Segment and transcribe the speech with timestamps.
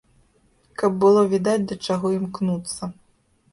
[0.81, 2.93] Каб было відаць, да чаго імкнуцца.